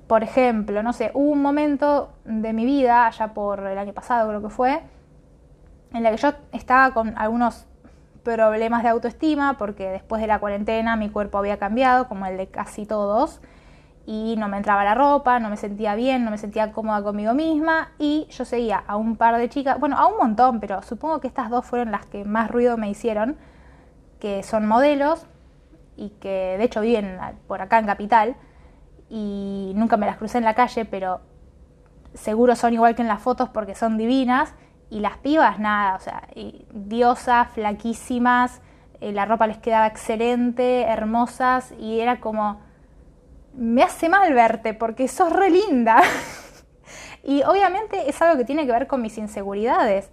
Por 0.07 0.23
ejemplo, 0.23 0.83
no 0.83 0.93
sé, 0.93 1.11
hubo 1.15 1.31
un 1.31 1.41
momento 1.41 2.13
de 2.27 2.53
mi 2.53 2.67
vida, 2.67 3.07
allá 3.07 3.33
por 3.33 3.61
el 3.61 3.79
año 3.79 3.95
pasado 3.95 4.29
creo 4.29 4.43
que 4.43 4.51
fue, 4.51 4.83
en 5.95 6.03
la 6.03 6.11
que 6.11 6.19
yo 6.19 6.35
estaba 6.53 6.93
con 6.93 7.17
algunos 7.17 7.67
problemas 8.23 8.83
de 8.83 8.89
autoestima 8.91 9.57
porque 9.59 9.89
después 9.89 10.21
de 10.21 10.29
la 10.29 10.39
cuarentena 10.39 10.97
mi 10.97 11.11
cuerpo 11.11 11.39
había 11.39 11.59
cambiado, 11.59 12.09
como 12.09 12.27
el 12.27 12.37
de 12.37 12.49
casi 12.49 12.87
todos, 12.87 13.41
y 14.07 14.35
no 14.39 14.49
me 14.49 14.57
entraba 14.57 14.83
la 14.85 14.95
ropa, 14.95 15.39
no 15.39 15.51
me 15.51 15.57
sentía 15.57 15.95
bien, 15.95 16.25
no 16.25 16.31
me 16.31 16.39
sentía 16.39 16.73
cómoda 16.73 17.03
conmigo 17.03 17.35
misma 17.35 17.93
y 17.99 18.27
yo 18.31 18.45
seguía 18.45 18.83
a 18.87 18.97
un 18.97 19.17
par 19.17 19.37
de 19.37 19.49
chicas, 19.49 19.79
bueno, 19.79 19.97
a 19.97 20.07
un 20.07 20.17
montón, 20.17 20.61
pero 20.61 20.83
supongo 20.83 21.21
que 21.21 21.29
estas 21.29 21.51
dos 21.51 21.65
fueron 21.65 21.91
las 21.91 22.07
que 22.07 22.25
más 22.25 22.51
ruido 22.51 22.77
me 22.77 22.91
hicieron, 22.91 23.37
que 24.19 24.43
son 24.43 24.67
modelos 24.67 25.27
y 25.97 26.11
que 26.21 26.57
de 26.59 26.65
hecho 26.65 26.81
viven 26.81 27.19
por 27.47 27.63
acá 27.63 27.79
en 27.79 27.87
Capital 27.87 28.37
y 29.09 29.73
nunca 29.77 29.97
me 29.97 30.07
las 30.07 30.17
crucé 30.17 30.39
en 30.39 30.45
la 30.45 30.55
calle, 30.55 30.85
pero 30.85 31.21
seguro 32.15 32.57
son 32.57 32.73
igual 32.73 32.95
que 32.95 33.03
en 33.03 33.09
las 33.09 33.23
fotos 33.23 33.49
porque 33.51 33.75
son 33.75 33.97
divinas 33.97 34.55
y 34.91 35.01
las 35.01 35.17
pibas 35.19 35.59
nada, 35.59 35.95
o 35.95 36.01
sea, 36.01 36.23
diosas, 36.73 37.49
flaquísimas, 37.51 38.61
eh, 39.01 39.13
la 39.13 39.25
ropa 39.25 39.47
les 39.47 39.59
quedaba 39.59 39.87
excelente, 39.87 40.83
hermosas 40.83 41.73
y 41.79 42.01
era 42.01 42.21
como 42.21 42.61
me 43.55 43.83
hace 43.83 44.09
mal 44.09 44.33
verte 44.35 44.75
porque 44.75 45.09
sos 45.09 45.33
re 45.33 45.51
linda. 45.51 46.01
y 47.25 47.43
obviamente 47.45 48.09
es 48.09 48.21
algo 48.21 48.37
que 48.37 48.45
tiene 48.45 48.67
que 48.67 48.73
ver 48.73 48.87
con 48.87 49.01
mis 49.01 49.17
inseguridades 49.17 50.11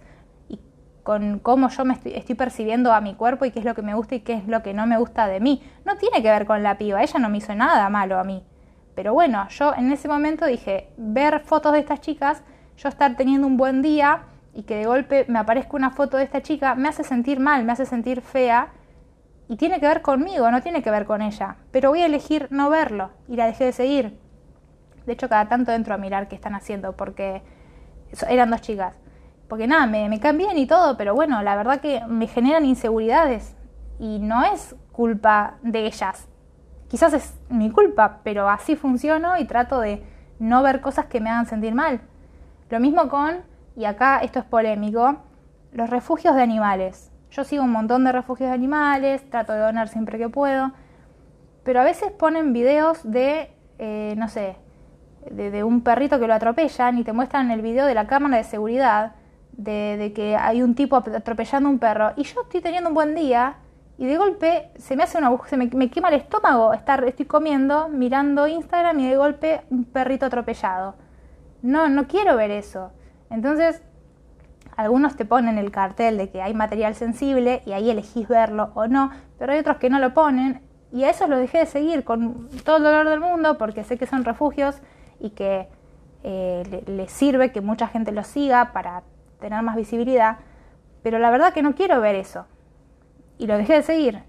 y 0.48 0.60
con 1.02 1.38
cómo 1.40 1.68
yo 1.68 1.84
me 1.84 1.94
estoy, 1.94 2.34
percibiendo 2.34 2.92
a 2.92 3.00
mi 3.00 3.14
cuerpo 3.14 3.44
y 3.44 3.50
qué 3.50 3.58
es 3.58 3.64
lo 3.64 3.74
que 3.74 3.82
me 3.82 3.94
gusta 3.94 4.14
y 4.14 4.20
qué 4.20 4.34
es 4.34 4.46
lo 4.46 4.62
que 4.62 4.74
no 4.74 4.86
me 4.86 4.96
gusta 4.96 5.26
de 5.26 5.40
mí. 5.40 5.62
No 5.84 5.96
tiene 5.96 6.22
que 6.22 6.30
ver 6.30 6.46
con 6.46 6.62
la 6.62 6.78
piba, 6.78 7.02
ella 7.02 7.18
no 7.18 7.28
me 7.28 7.38
hizo 7.38 7.54
nada 7.54 7.88
malo 7.88 8.18
a 8.18 8.24
mí. 8.24 8.44
Pero 8.94 9.12
bueno, 9.12 9.48
yo 9.48 9.74
en 9.74 9.92
ese 9.92 10.08
momento 10.08 10.46
dije, 10.46 10.90
ver 10.96 11.40
fotos 11.40 11.72
de 11.72 11.80
estas 11.80 12.00
chicas, 12.00 12.42
yo 12.76 12.88
estar 12.88 13.16
teniendo 13.16 13.46
un 13.46 13.56
buen 13.56 13.82
día 13.82 14.22
y 14.58 14.64
que 14.64 14.74
de 14.74 14.86
golpe 14.86 15.24
me 15.28 15.38
aparezca 15.38 15.76
una 15.76 15.90
foto 15.90 16.16
de 16.16 16.24
esta 16.24 16.42
chica, 16.42 16.74
me 16.74 16.88
hace 16.88 17.04
sentir 17.04 17.38
mal, 17.38 17.62
me 17.62 17.70
hace 17.70 17.86
sentir 17.86 18.22
fea 18.22 18.72
y 19.48 19.54
tiene 19.54 19.78
que 19.78 19.86
ver 19.86 20.02
conmigo, 20.02 20.50
no 20.50 20.60
tiene 20.62 20.82
que 20.82 20.90
ver 20.90 21.06
con 21.06 21.22
ella. 21.22 21.58
Pero 21.70 21.90
voy 21.90 22.02
a 22.02 22.06
elegir 22.06 22.48
no 22.50 22.68
verlo 22.68 23.10
y 23.28 23.36
la 23.36 23.46
dejé 23.46 23.66
de 23.66 23.72
seguir. 23.72 24.18
De 25.06 25.12
hecho, 25.12 25.28
cada 25.28 25.48
tanto 25.48 25.70
entro 25.70 25.94
a 25.94 25.96
mirar 25.96 26.26
qué 26.26 26.34
están 26.34 26.56
haciendo 26.56 26.96
porque 26.96 27.40
eran 28.28 28.50
dos 28.50 28.60
chicas. 28.60 28.96
Porque 29.48 29.68
nada, 29.68 29.86
me, 29.86 30.08
me 30.08 30.18
caen 30.18 30.58
y 30.58 30.66
todo, 30.66 30.96
pero 30.96 31.14
bueno, 31.14 31.40
la 31.42 31.54
verdad 31.54 31.80
que 31.80 32.04
me 32.08 32.26
generan 32.26 32.64
inseguridades 32.64 33.54
y 34.00 34.18
no 34.18 34.42
es 34.42 34.74
culpa 34.90 35.58
de 35.62 35.86
ellas. 35.86 36.26
Quizás 36.88 37.12
es 37.12 37.32
mi 37.48 37.70
culpa, 37.70 38.22
pero 38.24 38.48
así 38.48 38.74
funciono 38.74 39.38
y 39.38 39.44
trato 39.44 39.78
de 39.78 40.02
no 40.40 40.64
ver 40.64 40.80
cosas 40.80 41.06
que 41.06 41.20
me 41.20 41.30
hagan 41.30 41.46
sentir 41.46 41.76
mal. 41.76 42.00
Lo 42.70 42.80
mismo 42.80 43.08
con, 43.08 43.46
y 43.78 43.84
acá 43.84 44.18
esto 44.18 44.40
es 44.40 44.44
polémico, 44.44 45.18
los 45.70 45.88
refugios 45.88 46.34
de 46.34 46.42
animales. 46.42 47.12
Yo 47.30 47.44
sigo 47.44 47.62
un 47.62 47.70
montón 47.70 48.02
de 48.02 48.10
refugios 48.10 48.50
de 48.50 48.54
animales, 48.54 49.30
trato 49.30 49.52
de 49.52 49.60
donar 49.60 49.86
siempre 49.86 50.18
que 50.18 50.28
puedo, 50.28 50.72
pero 51.62 51.80
a 51.80 51.84
veces 51.84 52.10
ponen 52.10 52.52
videos 52.52 53.08
de, 53.08 53.52
eh, 53.78 54.14
no 54.16 54.26
sé, 54.28 54.56
de, 55.30 55.62
un 55.62 55.82
perrito 55.82 56.18
que 56.18 56.26
lo 56.26 56.34
atropellan 56.34 56.98
y 56.98 57.04
te 57.04 57.12
muestran 57.12 57.52
el 57.52 57.62
video 57.62 57.86
de 57.86 57.94
la 57.94 58.08
cámara 58.08 58.38
de 58.38 58.42
seguridad 58.42 59.12
de, 59.52 60.12
que 60.12 60.34
hay 60.34 60.60
un 60.60 60.74
tipo 60.74 60.96
atropellando 60.96 61.68
un 61.68 61.78
perro. 61.78 62.14
Y 62.16 62.24
yo 62.24 62.42
estoy 62.42 62.60
teniendo 62.60 62.88
un 62.88 62.96
buen 62.96 63.14
día 63.14 63.58
y 63.96 64.06
de 64.06 64.16
golpe 64.16 64.72
se 64.76 64.96
me 64.96 65.04
hace 65.04 65.18
una 65.18 65.30
se 65.46 65.56
me, 65.56 65.66
me 65.66 65.88
quema 65.88 66.08
el 66.08 66.14
estómago 66.14 66.72
estar 66.72 67.04
estoy 67.04 67.26
comiendo 67.26 67.88
mirando 67.88 68.48
Instagram 68.48 68.98
y 68.98 69.08
de 69.08 69.16
golpe 69.16 69.60
un 69.70 69.84
perrito 69.84 70.26
atropellado. 70.26 70.96
No 71.62 71.88
no 71.88 72.08
quiero 72.08 72.34
ver 72.36 72.50
eso 72.50 72.90
entonces 73.30 73.82
algunos 74.76 75.16
te 75.16 75.24
ponen 75.24 75.58
el 75.58 75.72
cartel 75.72 76.16
de 76.18 76.30
que 76.30 76.40
hay 76.40 76.54
material 76.54 76.94
sensible 76.94 77.62
y 77.66 77.72
ahí 77.72 77.90
elegís 77.90 78.28
verlo 78.28 78.70
o 78.74 78.86
no, 78.86 79.10
pero 79.38 79.52
hay 79.52 79.58
otros 79.58 79.78
que 79.78 79.90
no 79.90 79.98
lo 79.98 80.14
ponen 80.14 80.62
y 80.92 81.04
a 81.04 81.10
esos 81.10 81.28
los 81.28 81.38
dejé 81.38 81.58
de 81.58 81.66
seguir 81.66 82.04
con 82.04 82.48
todo 82.64 82.78
el 82.78 82.84
dolor 82.84 83.08
del 83.08 83.20
mundo 83.20 83.58
porque 83.58 83.82
sé 83.84 83.98
que 83.98 84.06
son 84.06 84.24
refugios 84.24 84.80
y 85.18 85.30
que 85.30 85.68
eh, 86.22 86.84
les 86.86 87.10
sirve 87.10 87.52
que 87.52 87.60
mucha 87.60 87.88
gente 87.88 88.12
los 88.12 88.26
siga 88.26 88.72
para 88.72 89.02
tener 89.40 89.62
más 89.62 89.76
visibilidad, 89.76 90.38
pero 91.02 91.18
la 91.18 91.30
verdad 91.30 91.52
que 91.52 91.62
no 91.62 91.74
quiero 91.74 92.00
ver 92.00 92.14
eso 92.14 92.46
y 93.36 93.46
lo 93.46 93.56
dejé 93.56 93.74
de 93.74 93.82
seguir. 93.82 94.22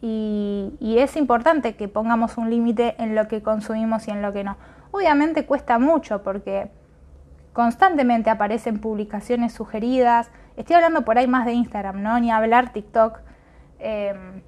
Y, 0.00 0.74
y 0.80 0.98
es 0.98 1.16
importante 1.16 1.76
que 1.76 1.88
pongamos 1.88 2.36
un 2.36 2.50
límite 2.50 2.94
en 2.98 3.14
lo 3.14 3.26
que 3.26 3.42
consumimos 3.42 4.06
y 4.06 4.10
en 4.10 4.20
lo 4.20 4.34
que 4.34 4.44
no. 4.44 4.58
Obviamente 4.90 5.46
cuesta 5.46 5.78
mucho 5.78 6.22
porque 6.22 6.70
constantemente 7.54 8.28
aparecen 8.28 8.78
publicaciones 8.78 9.54
sugeridas. 9.54 10.30
Estoy 10.56 10.76
hablando 10.76 11.06
por 11.06 11.16
ahí 11.16 11.26
más 11.26 11.46
de 11.46 11.54
Instagram, 11.54 12.02
¿no? 12.02 12.20
Ni 12.20 12.30
hablar 12.30 12.74
TikTok. 12.74 13.20
Em, 13.78 14.42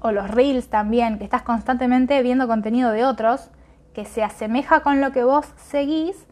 o 0.00 0.10
los 0.10 0.30
reels 0.30 0.68
también, 0.68 1.18
que 1.18 1.24
estás 1.24 1.42
constantemente 1.42 2.20
viendo 2.22 2.48
contenido 2.48 2.90
de 2.90 3.04
otros 3.04 3.50
que 3.92 4.04
se 4.04 4.24
asemeja 4.24 4.80
con 4.80 5.00
lo 5.00 5.12
que 5.12 5.22
vos 5.22 5.52
seguís, 5.56 6.26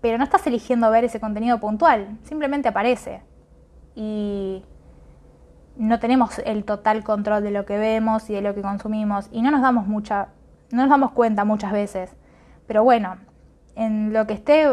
pero 0.00 0.16
no 0.16 0.24
estás 0.24 0.46
eligiendo 0.46 0.90
ver 0.90 1.04
ese 1.04 1.20
contenido 1.20 1.60
puntual, 1.60 2.18
simplemente 2.22 2.68
aparece. 2.68 3.22
Y 3.94 4.64
no 5.76 6.00
tenemos 6.00 6.38
el 6.40 6.64
total 6.64 7.04
control 7.04 7.42
de 7.42 7.50
lo 7.50 7.66
que 7.66 7.76
vemos 7.76 8.30
y 8.30 8.34
de 8.34 8.40
lo 8.40 8.54
que 8.54 8.62
consumimos 8.62 9.28
y 9.30 9.42
no 9.42 9.50
nos 9.50 9.60
damos 9.60 9.86
mucha 9.86 10.28
no 10.70 10.82
nos 10.82 10.90
damos 10.90 11.12
cuenta 11.12 11.44
muchas 11.44 11.72
veces. 11.72 12.16
Pero 12.66 12.82
bueno, 12.82 13.18
en 13.74 14.12
lo 14.12 14.26
que 14.26 14.34
esté 14.34 14.66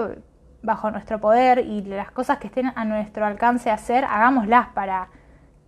bajo 0.63 0.89
nuestro 0.89 1.20
poder 1.20 1.60
y 1.60 1.82
las 1.82 2.10
cosas 2.10 2.39
que 2.39 2.48
estén 2.48 2.72
a 2.75 2.86
nuestro 2.86 3.25
alcance 3.25 3.70
hacer, 3.70 4.05
hagámoslas 4.05 4.70
para 4.70 5.10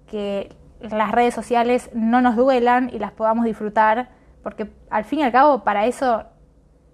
que 0.08 0.56
las 0.80 1.12
redes 1.12 1.34
sociales 1.34 1.90
no 1.94 2.22
nos 2.22 2.36
duelan 2.36 2.90
y 2.92 3.00
las 3.00 3.12
podamos 3.12 3.46
disfrutar, 3.46 4.10
porque 4.42 4.72
al 4.90 5.04
fin 5.04 5.20
y 5.20 5.24
al 5.24 5.32
cabo 5.32 5.64
para 5.64 5.86
eso 5.86 6.24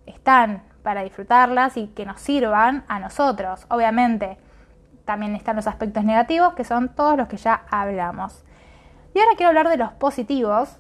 están, 0.05 0.63
para 0.84 1.03
disfrutarlas 1.03 1.77
y 1.77 1.88
que 1.88 2.05
nos 2.05 2.20
sirvan 2.20 2.84
a 2.88 3.00
nosotros. 3.00 3.65
Obviamente 3.70 4.38
también 5.05 5.36
están 5.36 5.55
los 5.55 5.67
aspectos 5.67 6.03
negativos, 6.03 6.53
que 6.53 6.63
son 6.63 6.89
todos 6.89 7.17
los 7.17 7.27
que 7.27 7.38
ya 7.38 7.63
hablamos. 7.70 8.43
Y 9.13 9.20
ahora 9.20 9.31
quiero 9.36 9.50
hablar 9.50 9.70
de 9.70 9.77
los 9.77 9.91
positivos, 9.93 10.79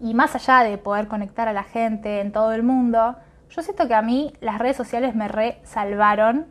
y 0.00 0.12
más 0.12 0.34
allá 0.34 0.68
de 0.68 0.76
poder 0.76 1.08
conectar 1.08 1.48
a 1.48 1.52
la 1.52 1.62
gente 1.62 2.20
en 2.20 2.32
todo 2.32 2.52
el 2.52 2.62
mundo, 2.62 3.16
yo 3.54 3.62
siento 3.62 3.86
que 3.86 3.94
a 3.94 4.02
mí 4.02 4.32
las 4.40 4.58
redes 4.58 4.76
sociales 4.76 5.14
me 5.14 5.28
re 5.28 5.60
salvaron. 5.62 6.46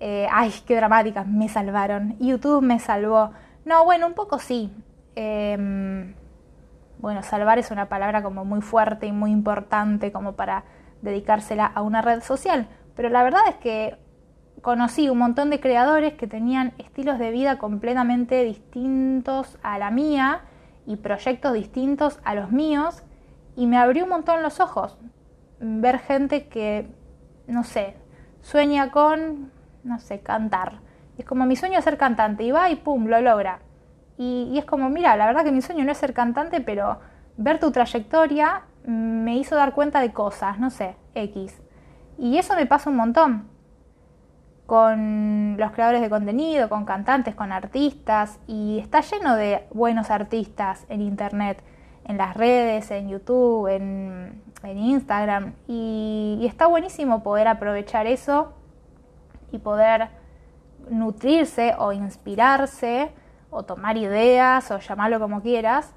Eh, 0.00 0.26
ay, 0.32 0.52
qué 0.66 0.74
dramáticas, 0.74 1.26
me 1.26 1.48
salvaron. 1.48 2.16
YouTube 2.18 2.62
me 2.62 2.80
salvó. 2.80 3.30
No, 3.64 3.84
bueno, 3.84 4.08
un 4.08 4.14
poco 4.14 4.40
sí. 4.40 4.72
Em, 5.14 6.14
bueno, 6.98 7.22
salvar 7.22 7.58
es 7.58 7.70
una 7.70 7.88
palabra 7.88 8.22
como 8.22 8.44
muy 8.44 8.60
fuerte 8.60 9.06
y 9.06 9.12
muy 9.12 9.30
importante 9.30 10.10
como 10.10 10.32
para 10.32 10.64
dedicársela 11.00 11.66
a 11.66 11.82
una 11.82 12.02
red 12.02 12.22
social. 12.22 12.66
Pero 12.96 13.08
la 13.08 13.22
verdad 13.22 13.42
es 13.48 13.56
que 13.56 13.96
conocí 14.62 15.08
un 15.08 15.18
montón 15.18 15.50
de 15.50 15.60
creadores 15.60 16.14
que 16.14 16.26
tenían 16.26 16.72
estilos 16.78 17.20
de 17.20 17.30
vida 17.30 17.58
completamente 17.58 18.42
distintos 18.44 19.58
a 19.62 19.78
la 19.78 19.90
mía 19.92 20.42
y 20.86 20.96
proyectos 20.96 21.52
distintos 21.52 22.18
a 22.24 22.34
los 22.34 22.50
míos 22.50 23.02
y 23.54 23.66
me 23.66 23.76
abrió 23.76 24.04
un 24.04 24.10
montón 24.10 24.42
los 24.42 24.58
ojos 24.60 24.98
ver 25.62 26.00
gente 26.00 26.48
que, 26.48 26.88
no 27.46 27.64
sé, 27.64 27.94
sueña 28.40 28.90
con, 28.90 29.52
no 29.84 29.98
sé, 30.00 30.20
cantar. 30.20 30.80
Es 31.16 31.24
como 31.24 31.46
mi 31.46 31.56
sueño 31.56 31.78
es 31.78 31.84
ser 31.84 31.96
cantante 31.96 32.42
y 32.42 32.50
va 32.50 32.68
y 32.70 32.76
pum, 32.76 33.06
lo 33.06 33.20
logra. 33.20 33.60
Y, 34.18 34.58
es 34.58 34.64
como, 34.64 34.90
mira, 34.90 35.16
la 35.16 35.26
verdad 35.26 35.44
que 35.44 35.52
mi 35.52 35.62
sueño 35.62 35.84
no 35.84 35.92
es 35.92 35.98
ser 35.98 36.12
cantante, 36.12 36.60
pero 36.60 36.98
ver 37.36 37.58
tu 37.58 37.70
trayectoria 37.70 38.62
me 38.84 39.36
hizo 39.36 39.54
dar 39.56 39.72
cuenta 39.72 40.00
de 40.00 40.12
cosas, 40.12 40.58
no 40.58 40.70
sé, 40.70 40.96
X. 41.14 41.60
Y 42.18 42.36
eso 42.36 42.54
me 42.56 42.66
pasa 42.66 42.90
un 42.90 42.96
montón 42.96 43.48
con 44.66 45.56
los 45.58 45.70
creadores 45.72 46.00
de 46.00 46.10
contenido, 46.10 46.68
con 46.68 46.84
cantantes, 46.84 47.34
con 47.34 47.52
artistas, 47.52 48.38
y 48.46 48.78
está 48.78 49.00
lleno 49.00 49.36
de 49.36 49.66
buenos 49.72 50.10
artistas 50.10 50.86
en 50.88 51.02
Internet, 51.02 51.62
en 52.04 52.16
las 52.16 52.36
redes, 52.36 52.90
en 52.90 53.08
YouTube, 53.08 53.68
en, 53.68 54.42
en 54.64 54.78
Instagram 54.78 55.54
y, 55.66 56.44
está 56.48 56.66
buenísimo 56.66 57.22
poder 57.22 57.48
aprovechar 57.48 58.06
eso 58.06 58.52
y 59.50 59.58
poder 59.58 60.08
nutrirse 60.90 61.74
o 61.78 61.92
inspirarse 61.92 63.12
o 63.50 63.62
tomar 63.62 63.96
ideas 63.96 64.70
o 64.70 64.78
llamarlo 64.78 65.20
como 65.20 65.42
quieras 65.42 65.94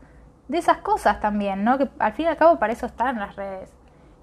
de 0.47 0.57
esas 0.57 0.77
cosas 0.77 1.19
también, 1.19 1.63
¿no? 1.63 1.77
Que 1.77 1.89
al 1.99 2.13
fin 2.13 2.25
y 2.25 2.27
al 2.27 2.37
cabo 2.37 2.59
para 2.59 2.73
eso 2.73 2.85
están 2.85 3.19
las 3.19 3.35
redes. 3.35 3.71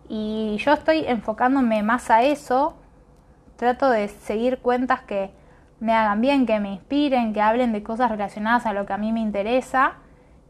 Y 0.08 0.56
yo 0.58 0.72
estoy 0.72 1.04
enfocándome 1.06 1.82
más 1.82 2.10
a 2.10 2.22
eso, 2.22 2.76
trato 3.56 3.90
de 3.90 4.08
seguir 4.08 4.58
cuentas 4.58 5.00
que 5.00 5.30
me 5.80 5.94
hagan 5.94 6.20
bien, 6.20 6.46
que 6.46 6.60
me 6.60 6.74
inspiren, 6.74 7.32
que 7.32 7.40
hablen 7.40 7.72
de 7.72 7.82
cosas 7.82 8.10
relacionadas 8.10 8.66
a 8.66 8.72
lo 8.72 8.86
que 8.86 8.92
a 8.92 8.98
mí 8.98 9.12
me 9.12 9.20
interesa 9.20 9.94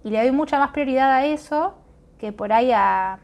y 0.05 0.11
le 0.11 0.21
doy 0.21 0.33
mucha 0.33 0.59
más 0.59 0.73
prioridad 0.73 1.11
a 1.11 1.25
eso 1.25 1.75
que 2.19 2.33
por 2.33 2.53
ahí 2.53 2.71
a, 2.73 3.19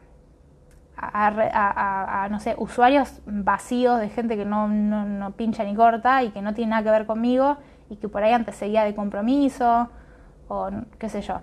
a, 1.01 2.27
no 2.29 2.39
sé, 2.39 2.55
usuarios 2.57 3.21
vacíos 3.25 3.99
de 3.99 4.09
gente 4.09 4.35
que 4.35 4.45
no, 4.45 4.67
no, 4.67 5.31
pincha 5.31 5.63
ni 5.63 5.75
corta 5.75 6.23
y 6.23 6.31
que 6.31 6.41
no 6.41 6.53
tiene 6.53 6.71
nada 6.71 6.83
que 6.83 6.91
ver 6.91 7.05
conmigo 7.05 7.57
y 7.89 7.95
que 7.95 8.09
por 8.09 8.23
ahí 8.23 8.33
antes 8.33 8.55
seguía 8.55 8.83
de 8.83 8.93
compromiso 8.93 9.89
o 10.47 10.69
qué 10.97 11.09
sé 11.09 11.21
yo. 11.21 11.39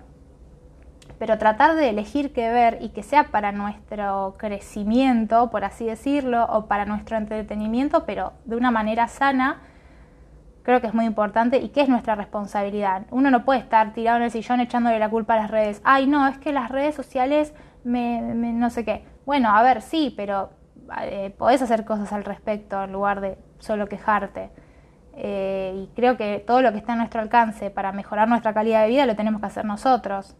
Pero 1.19 1.37
tratar 1.39 1.75
de 1.75 1.89
elegir 1.89 2.31
qué 2.31 2.51
ver 2.51 2.77
y 2.81 2.89
que 2.89 3.01
sea 3.01 3.31
para 3.31 3.51
nuestro 3.51 4.35
crecimiento, 4.37 5.49
por 5.49 5.63
así 5.63 5.85
decirlo, 5.85 6.45
o 6.45 6.67
para 6.67 6.85
nuestro 6.85 7.17
entretenimiento, 7.17 8.05
pero 8.05 8.33
de 8.45 8.55
una 8.55 8.69
manera 8.69 9.07
sana, 9.07 9.61
creo 10.61 10.79
que 10.79 10.87
es 10.87 10.93
muy 10.93 11.05
importante 11.05 11.57
y 11.57 11.69
que 11.69 11.81
es 11.81 11.89
nuestra 11.89 12.13
responsabilidad. 12.13 13.07
Uno 13.09 13.31
no 13.31 13.45
puede 13.45 13.61
estar 13.61 13.93
tirado 13.93 14.17
en 14.17 14.23
el 14.23 14.31
sillón 14.31 14.59
echándole 14.59 14.99
la 14.99 15.09
culpa 15.09 15.33
a 15.33 15.37
las 15.37 15.49
redes. 15.49 15.81
Ay, 15.83 16.05
no, 16.05 16.27
es 16.27 16.37
que 16.37 16.51
las 16.51 16.69
redes 16.69 16.93
sociales 16.93 17.53
me, 17.83 18.21
no 18.21 18.69
sé 18.69 18.85
qué. 18.85 19.16
Bueno, 19.27 19.49
a 19.49 19.61
ver, 19.61 19.81
sí, 19.81 20.13
pero 20.15 20.51
eh, 21.01 21.35
podés 21.37 21.61
hacer 21.61 21.83
cosas 21.83 22.13
al 22.13 22.23
respecto 22.23 22.81
en 22.81 22.93
lugar 22.93 23.19
de 23.19 23.37
solo 23.59 23.87
quejarte. 23.87 24.51
Eh, 25.17 25.73
y 25.75 25.93
creo 25.97 26.15
que 26.15 26.41
todo 26.47 26.61
lo 26.61 26.71
que 26.71 26.77
está 26.77 26.93
a 26.93 26.95
nuestro 26.95 27.19
alcance 27.19 27.69
para 27.69 27.91
mejorar 27.91 28.29
nuestra 28.29 28.53
calidad 28.53 28.83
de 28.83 28.87
vida 28.87 29.05
lo 29.05 29.17
tenemos 29.17 29.41
que 29.41 29.47
hacer 29.47 29.65
nosotros, 29.65 30.37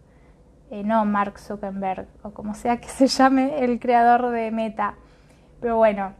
eh, 0.71 0.83
no 0.85 1.03
Mark 1.03 1.37
Zuckerberg 1.37 2.07
o 2.21 2.31
como 2.31 2.53
sea 2.53 2.77
que 2.77 2.87
se 2.87 3.07
llame 3.07 3.61
el 3.65 3.77
creador 3.81 4.29
de 4.29 4.51
Meta. 4.51 4.93
Pero 5.59 5.75
bueno, 5.75 6.13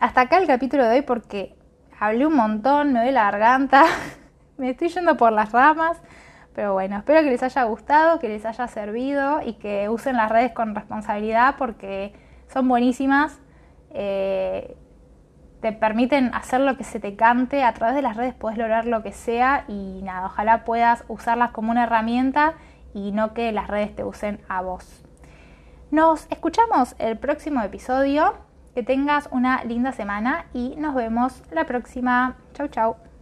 hasta 0.00 0.22
acá 0.22 0.38
el 0.38 0.48
capítulo 0.48 0.82
de 0.82 0.96
hoy 0.96 1.02
porque 1.02 1.54
hablé 2.00 2.26
un 2.26 2.34
montón, 2.34 2.92
me 2.92 2.98
doy 3.04 3.12
la 3.12 3.30
garganta, 3.30 3.84
me 4.58 4.70
estoy 4.70 4.88
yendo 4.88 5.16
por 5.16 5.30
las 5.30 5.52
ramas, 5.52 6.02
pero 6.54 6.72
bueno, 6.72 6.96
espero 6.98 7.22
que 7.22 7.30
les 7.30 7.42
haya 7.42 7.64
gustado, 7.64 8.18
que 8.18 8.28
les 8.28 8.44
haya 8.46 8.68
servido 8.68 9.40
y 9.44 9.54
que 9.54 9.88
usen 9.88 10.16
las 10.16 10.30
redes 10.30 10.52
con 10.52 10.74
responsabilidad 10.74 11.56
porque 11.58 12.14
son 12.52 12.68
buenísimas. 12.68 13.40
Eh, 13.90 14.76
te 15.60 15.72
permiten 15.72 16.34
hacer 16.34 16.60
lo 16.60 16.76
que 16.76 16.84
se 16.84 17.00
te 17.00 17.16
cante, 17.16 17.64
a 17.64 17.72
través 17.72 17.96
de 17.96 18.02
las 18.02 18.16
redes 18.16 18.34
puedes 18.34 18.58
lograr 18.58 18.86
lo 18.86 19.02
que 19.02 19.12
sea 19.12 19.64
y 19.66 20.02
nada, 20.02 20.26
ojalá 20.26 20.64
puedas 20.64 21.04
usarlas 21.08 21.52
como 21.52 21.70
una 21.70 21.84
herramienta 21.84 22.54
y 22.92 23.12
no 23.12 23.32
que 23.32 23.50
las 23.50 23.68
redes 23.68 23.96
te 23.96 24.04
usen 24.04 24.40
a 24.48 24.60
vos. 24.60 25.04
Nos 25.90 26.26
escuchamos 26.30 26.96
el 26.98 27.18
próximo 27.18 27.62
episodio. 27.62 28.34
Que 28.74 28.82
tengas 28.82 29.28
una 29.30 29.62
linda 29.62 29.92
semana 29.92 30.46
y 30.52 30.74
nos 30.76 30.96
vemos 30.96 31.44
la 31.52 31.64
próxima. 31.64 32.34
Chau, 32.54 32.66
chau. 32.66 33.13